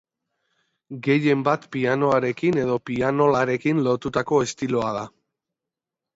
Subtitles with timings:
[1.07, 5.07] Gehienbat pianoarekin edo pianolarekin lotutako estiloa da.